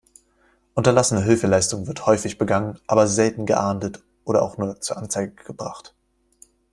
[0.73, 5.93] Unterlassene Hilfeleistung wird häufig begangen, aber selten geahndet oder auch nur zur Anzeige gebracht.